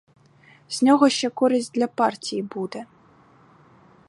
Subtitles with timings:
[0.69, 2.85] З нього ще користь для партії буде.